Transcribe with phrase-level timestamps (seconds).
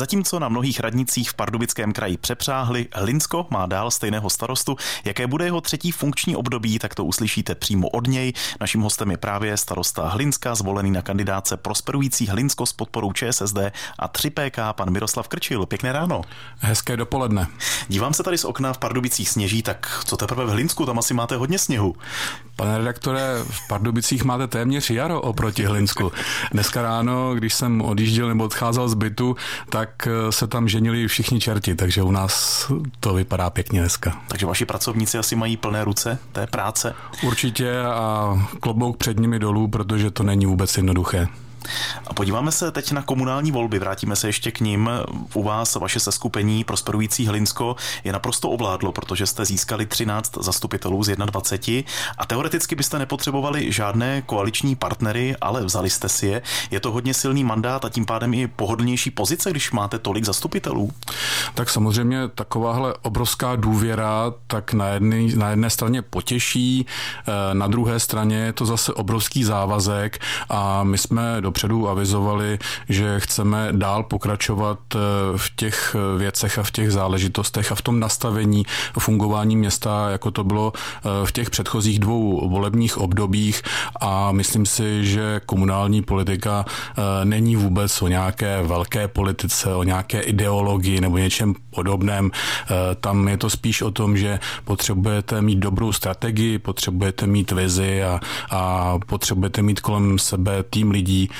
[0.00, 4.76] Zatímco na mnohých radnicích v Pardubickém kraji přepřáhli, Hlinsko má dál stejného starostu.
[5.04, 8.32] Jaké bude jeho třetí funkční období, tak to uslyšíte přímo od něj.
[8.60, 13.58] Naším hostem je právě starosta Hlinska, zvolený na kandidáce prosperující Hlinsko s podporou ČSSD
[13.98, 15.66] a 3PK, pan Miroslav Krčil.
[15.66, 16.22] Pěkné ráno.
[16.58, 17.46] Hezké dopoledne.
[17.88, 21.14] Dívám se tady z okna v Pardubicích sněží, tak co teprve v Hlinsku, tam asi
[21.14, 21.96] máte hodně sněhu.
[22.56, 26.12] Pane redaktore, v Pardubicích máte téměř jaro oproti Hlinsku.
[26.52, 29.36] Dneska ráno, když jsem odjížděl nebo odcházel z bytu,
[29.68, 32.66] tak eh, se tam ženili všichni čerti, takže u nás
[33.00, 34.20] to vypadá pěkně dneska.
[34.28, 36.94] Takže vaši pracovníci asi mají plné ruce té práce?
[37.22, 41.28] Určitě a klobouk před nimi dolů, protože to není vůbec jednoduché.
[42.06, 44.90] A podíváme se teď na komunální volby, vrátíme se ještě k ním.
[45.34, 51.16] U vás vaše seskupení Prosperující Hlinsko je naprosto ovládlo, protože jste získali 13 zastupitelů z
[51.16, 56.42] 21 a teoreticky byste nepotřebovali žádné koaliční partnery, ale vzali jste si je.
[56.70, 60.90] Je to hodně silný mandát a tím pádem i pohodlnější pozice, když máte tolik zastupitelů?
[61.54, 66.86] Tak samozřejmě takováhle obrovská důvěra tak na jedné, na jedné straně potěší,
[67.28, 73.20] eh, na druhé straně je to zase obrovský závazek a my jsme dopředu avizovali, že
[73.20, 74.98] chceme dál pokračovat eh,
[75.36, 78.62] v těch eh, věcech a v těch záležitostech a v tom nastavení
[78.98, 83.62] fungování města, jako to bylo eh, v těch předchozích dvou volebních obdobích
[84.00, 86.64] a myslím si, že komunální politika
[87.24, 92.30] není vůbec o nějaké velké politice, o nějaké ideologii nebo něčem podobném.
[93.00, 98.20] Tam je to spíš o tom, že potřebujete mít dobrou strategii, potřebujete mít vizi a,
[98.50, 101.30] a potřebujete mít kolem sebe tým lidí,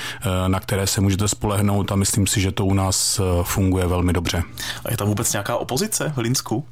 [0.47, 4.13] na které se můžete spolehnout a myslím si, že to u nás eh, funguje velmi
[4.13, 4.43] dobře.
[4.85, 6.65] A je tam vůbec nějaká opozice v Linsku?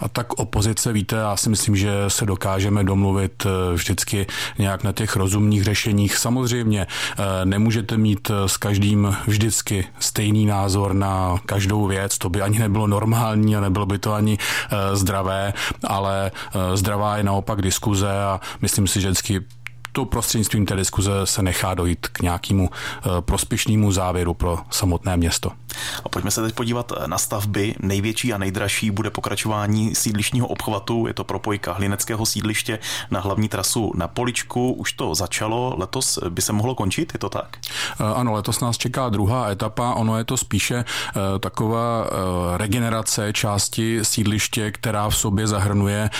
[0.00, 4.26] A tak opozice, víte, já si myslím, že se dokážeme domluvit eh, vždycky
[4.58, 6.16] nějak na těch rozumných řešeních.
[6.16, 6.86] Samozřejmě
[7.44, 13.56] nemůžete mít s každým vždycky stejný názor na každou věc, to by ani nebylo normální
[13.56, 14.38] a nebylo by to ani
[14.92, 15.52] zdravé,
[15.84, 16.30] ale
[16.74, 19.40] zdravá je naopak diskuze a myslím si, že vždycky
[19.98, 25.52] to prostřednictvím té diskuze se nechá dojít k nějakému eh, prospěšnému závěru pro samotné město.
[26.04, 27.74] A pojďme se teď podívat na stavby.
[27.80, 31.06] Největší a nejdražší bude pokračování sídlišního obchvatu.
[31.06, 32.78] Je to propojka Hlineckého sídliště
[33.10, 34.72] na hlavní trasu na Poličku.
[34.72, 37.58] Už to začalo, letos by se mohlo končit, je to tak?
[38.00, 39.94] Eh, ano, letos nás čeká druhá etapa.
[39.94, 42.06] Ono je to spíše eh, taková
[42.56, 46.10] regenerace části sídliště, která v sobě zahrnuje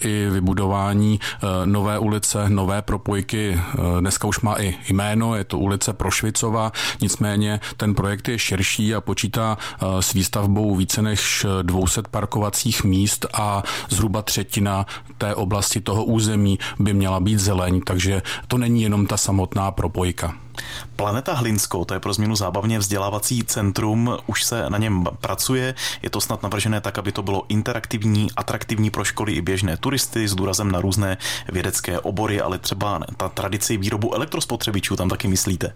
[0.00, 1.20] i vybudování
[1.64, 6.72] nové ulice, nové propojky spojky eh, dneska už má i jméno, je to ulice Prošvicova,
[7.00, 13.26] nicméně ten projekt je širší a počítá eh, s výstavbou více než 200 parkovacích míst
[13.32, 14.86] a zhruba třetina
[15.18, 20.47] té oblasti toho území by měla být zeleň, takže to není jenom ta samotná propojka.
[20.96, 25.74] Planeta Hlinsko, to je pro změnu zábavně vzdělávací centrum, už se na něm pracuje.
[26.02, 30.28] Je to snad navržené tak, aby to bylo interaktivní, atraktivní pro školy i běžné turisty
[30.28, 31.16] s důrazem na různé
[31.52, 35.74] vědecké obory, ale třeba ta tradici výrobu elektrospotřebičů tam taky myslíte?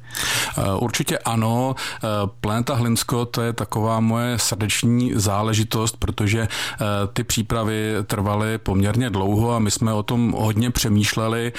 [0.58, 1.74] Eh, určitě ano.
[1.78, 2.08] Eh,
[2.40, 9.54] Planeta Hlinsko to je taková moje srdeční záležitost, protože eh, ty přípravy trvaly poměrně dlouho
[9.54, 11.52] a my jsme o tom hodně přemýšleli.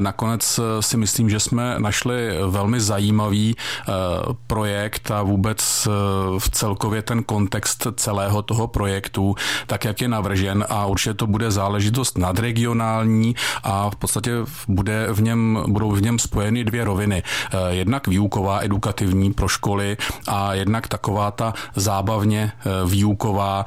[0.00, 3.92] Nakonec si myslím, že jsme našli velmi velmi zajímavý eh,
[4.46, 5.90] projekt a vůbec eh,
[6.38, 9.34] v celkově ten kontext celého toho projektu,
[9.66, 14.32] tak jak je navržen a určitě to bude záležitost nadregionální a v podstatě
[14.68, 17.22] bude v něm, budou v něm spojeny dvě roviny.
[17.22, 19.96] Eh, jednak výuková, edukativní pro školy
[20.28, 22.52] a jednak taková ta zábavně
[22.86, 23.64] výuková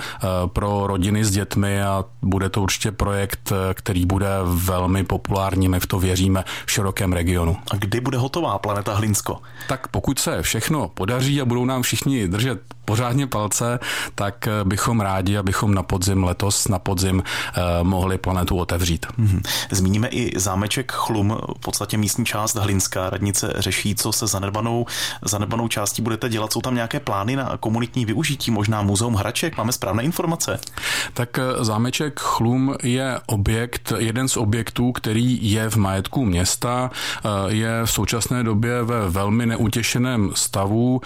[0.53, 5.87] pro rodiny s dětmi a bude to určitě projekt, který bude velmi populární, my v
[5.87, 7.57] to věříme v širokém regionu.
[7.71, 9.41] A kdy bude hotová planeta ta Hlinsko.
[9.67, 13.79] Tak pokud se všechno podaří a budou nám všichni držet pořádně palce,
[14.15, 19.05] tak eh, bychom rádi, abychom na podzim letos, na podzim eh, mohli planetu otevřít.
[19.05, 19.41] Mm-hmm.
[19.71, 23.09] Zmíníme i zámeček Chlum, v podstatě místní část Hlinská.
[23.09, 24.85] Radnice řeší, co se zanedbanou,
[25.21, 26.53] zanedbanou částí budete dělat.
[26.53, 29.57] Jsou tam nějaké plány na komunitní využití, možná muzeum hraček?
[29.57, 30.59] Máme správné informace?
[31.13, 36.91] Tak eh, zámeček Chlum je objekt, jeden z objektů, který je v majetku města,
[37.47, 41.01] je v současné době ve velmi neutěšeném stavu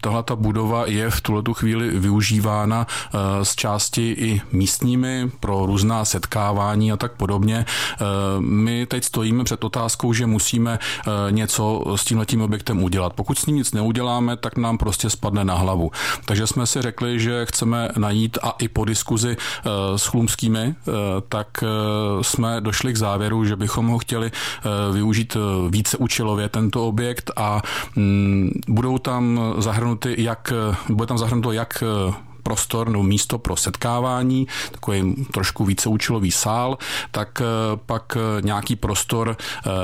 [0.00, 6.04] tahle ta budova je v tuhle chvíli využívána eh, z části i místními pro různá
[6.04, 7.66] setkávání a tak podobně.
[7.66, 8.04] Eh,
[8.40, 13.12] my teď stojíme před otázkou, že musíme eh, něco s tímhletím objektem udělat.
[13.12, 15.90] Pokud s ním nic neuděláme, tak nám prostě spadne na hlavu.
[16.24, 19.36] Takže jsme si řekli, že chceme najít a i po diskuzi
[19.96, 20.74] s chlumskými,
[21.28, 21.64] tak
[22.22, 24.32] jsme došli k závěru, že bychom ho chtěli
[24.92, 25.36] využít
[25.70, 27.62] více účelově tento objekt a
[27.96, 30.52] mm, budou tam zahrnout zahrnuty jak,
[30.88, 31.84] bude tam zahrnuto jak
[32.42, 36.78] prostor nebo místo pro setkávání, takový trošku víceúčelový sál,
[37.10, 37.42] tak
[37.86, 39.36] pak nějaký prostor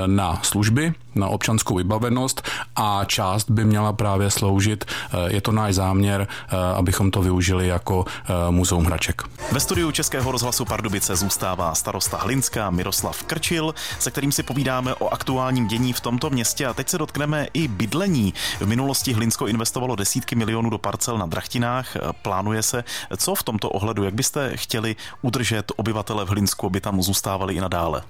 [0.06, 2.42] na služby, na občanskou vybavenost
[2.76, 7.68] a část by měla právě sloužit, eh, je to náš záměr, eh, abychom to využili
[7.68, 9.22] jako eh, muzeum hraček.
[9.52, 15.08] Ve studiu Českého rozhlasu Pardubice zůstává starosta Hlinská Miroslav Krčil, se kterým si povídáme o
[15.08, 18.34] aktuálním dění v tomto městě a teď se dotkneme i bydlení.
[18.60, 21.96] V minulosti Hlinsko investovalo desítky milionů do parcel na Drachtinách.
[22.22, 22.84] Plánuje se,
[23.16, 27.60] co v tomto ohledu, jak byste chtěli udržet obyvatele v Hlinsku, aby tam zůstávali i
[27.60, 28.02] nadále?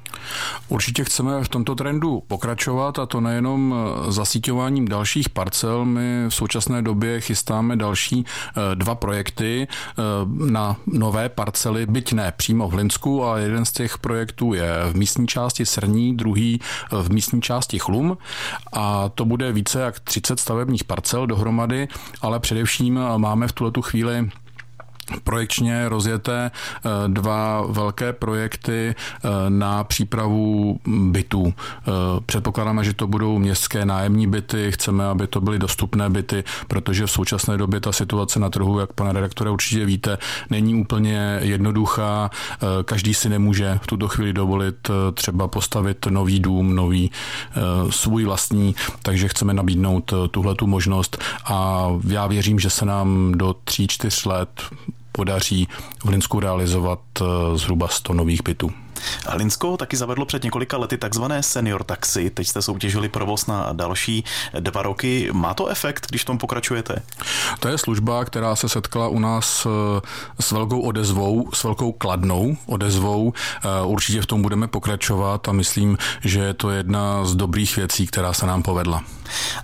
[0.68, 5.84] Určitě chceme v tomto trendu pokračovat a to nejenom eh, zasíťováním dalších parcel.
[5.84, 10.02] My v současné době chystáme další eh, dva projekty eh,
[10.50, 14.96] na nové parcely, byť ne přímo v Hlinsku, ale jeden z těch projektů je v
[14.96, 16.60] místní části Srní, druhý
[16.90, 18.18] v místní části Chlum
[18.72, 21.88] a to bude více jak 30 stavebních parcel dohromady,
[22.22, 24.30] ale především máme v tuto chvíli
[25.24, 31.54] projekčně rozjeté eh, dva velké projekty eh, na přípravu bytů.
[31.56, 31.90] Eh,
[32.26, 37.10] předpokládáme, že to budou městské nájemní byty, chceme, aby to byly dostupné byty, protože v
[37.10, 40.18] současné době ta situace na trhu, jak pane redaktore určitě víte,
[40.50, 42.30] není úplně jednoduchá.
[42.84, 47.10] Každý si nemůže v tuto chvíli dovolit třeba postavit nový dům, nový
[47.90, 53.54] svůj vlastní, takže chceme nabídnout tuhle tu možnost a já věřím, že se nám do
[53.64, 54.62] tří, čtyř let
[55.16, 55.68] podaří
[56.04, 57.24] v Linsku realizovat eh,
[57.58, 58.85] zhruba 100 nových bytů.
[59.28, 62.30] Hlinsko taky zavedlo před několika lety takzvané senior taxi.
[62.30, 64.24] Teď jste soutěžili provoz na další
[64.60, 65.28] dva roky.
[65.32, 67.02] Má to efekt, když v tom pokračujete?
[67.60, 70.00] To je služba, která se setkala u nás eh,
[70.40, 73.32] s velkou odezvou, s velkou kladnou odezvou.
[73.32, 78.06] Eh, určitě v tom budeme pokračovat a myslím, že je to jedna z dobrých věcí,
[78.06, 79.02] která se nám povedla.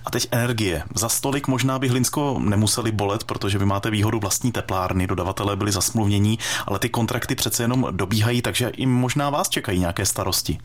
[0.05, 0.83] A teď energie.
[0.95, 5.71] Za stolik možná by Hlinsko nemuseli bolet, protože vy máte výhodu vlastní teplárny, dodavatelé byli
[5.71, 10.57] zasmluvnění, ale ty kontrakty přece jenom dobíhají, takže i možná vás čekají nějaké starosti.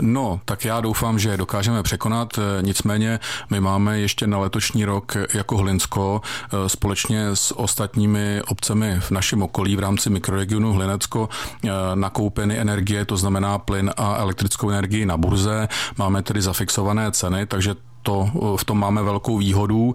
[0.00, 2.38] No, tak já doufám, že dokážeme překonat.
[2.60, 3.20] Nicméně
[3.50, 9.42] my máme ještě na letošní rok jako Hlinsko eh, společně s ostatními obcemi v našem
[9.42, 11.28] okolí v rámci mikroregionu Hlinecko
[11.64, 15.68] eh, nakoupeny energie, to znamená plyn a elektrickou energii na burze.
[15.98, 19.94] Máme tedy zafixované ceny, takže to, v tom máme velkou výhodu.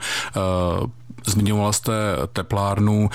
[1.28, 1.94] Eh, Zmiňovala jste
[2.34, 3.10] teplárnu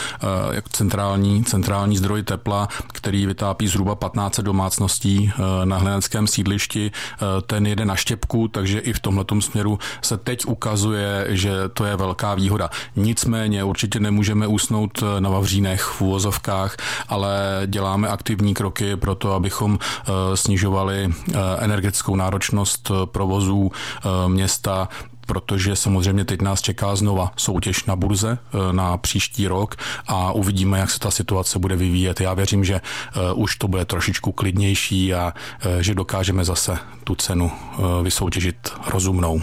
[0.52, 6.90] jako centrální, centrální zdroj tepla, který vytápí zhruba 15 domácností eh, na hleneckém sídlišti.
[6.92, 11.84] Eh, ten jede na štěpku, takže i v tomhle směru se teď ukazuje, že to
[11.84, 12.70] je velká výhoda.
[12.96, 16.76] Nicméně určitě nemůžeme usnout na Vavřínech v úvozovkách,
[17.08, 19.78] ale děláme aktivní kroky pro to, abychom
[20.34, 21.08] snižovali
[21.58, 23.72] energetickou náročnost provozů
[24.26, 24.88] města
[25.30, 30.78] protože samozřejmě teď nás čeká znova soutěž na burze eh, na příští rok a uvidíme,
[30.78, 32.20] jak se ta situace bude vyvíjet.
[32.20, 37.14] Já věřím, že eh, už to bude trošičku klidnější a eh, že dokážeme zase tu
[37.14, 37.52] cenu
[38.02, 39.40] vysoutěžit rozumnou.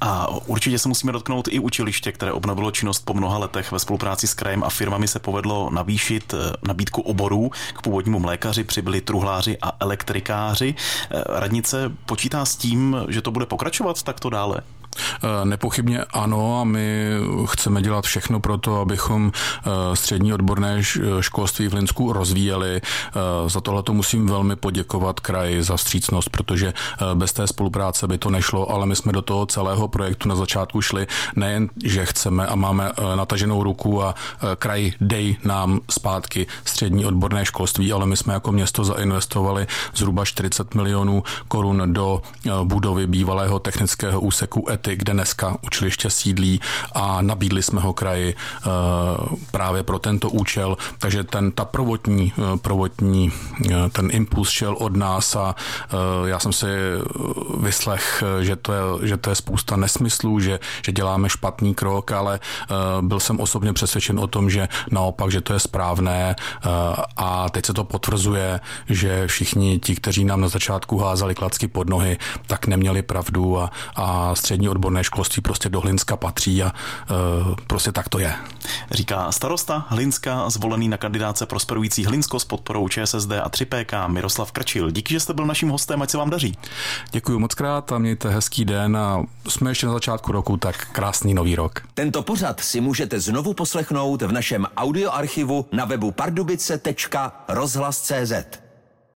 [0.00, 4.26] A určitě se musíme dotknout i učiliště, které obnovilo činnost po mnoha letech ve spolupráci
[4.26, 6.34] s krajem a firmami se povedlo navýšit
[6.68, 7.50] nabídku oborů.
[7.74, 10.74] K původnímu mlékaři přibyli truhláři a elektrikáři.
[11.28, 14.60] Radnice počítá s tím, že to bude pokračovat takto dále?
[15.22, 17.10] Eh, nepochybně ano a my
[17.46, 20.82] chceme dělat všechno pro to, abychom eh, střední odborné
[21.20, 22.80] školství v Linsku rozvíjeli.
[22.80, 26.74] Eh, za tohle to musím velmi poděkovat kraji za vstřícnost, protože
[27.14, 30.80] bez té spolupráce by to nešlo, ale my jsme do toho celého projektu na začátku
[30.80, 34.14] šli nejen, že chceme a máme nataženou ruku a
[34.58, 40.74] kraj dej nám zpátky střední odborné školství, ale my jsme jako město zainvestovali zhruba 40
[40.74, 42.22] milionů korun do
[42.64, 46.60] budovy bývalého technického úseku ETI, kde dneska učiliště sídlí
[46.92, 48.68] a nabídli jsme ho kraji eh,
[49.50, 53.32] právě pro tento účel, takže ten, ta prvotní, eh, prvotní
[53.70, 55.54] eh, ten impuls šel od nás a
[56.24, 56.66] já jsem si
[57.58, 62.40] vyslech, že to je, že to je spousta nesmyslů, že, že děláme špatný krok, ale
[63.00, 66.36] byl jsem osobně přesvědčen o tom, že naopak, že to je správné
[67.16, 71.88] a teď se to potvrzuje, že všichni ti, kteří nám na začátku házali klacky pod
[71.88, 76.72] nohy, tak neměli pravdu a, a střední odborné školství prostě do Hlinska patří a
[77.10, 77.16] uh,
[77.66, 78.34] prostě tak to je.
[78.90, 84.90] Říká starosta Hlinska, zvolený na kandidáce prosperující Hlinsko s podporou ČSSD a 3PK Miroslav Krčil.
[84.90, 86.58] Díky, že jste byl naším hostem, ať se vám daří.
[87.10, 91.34] Děkuji moc krát a mějte hezký den a jsme ještě na začátku roku, tak krásný
[91.34, 91.80] nový rok.
[91.94, 98.67] Tento pořad si můžete znovu poslechnout v našem audioarchivu na webu pardubice.rozhlas.cz.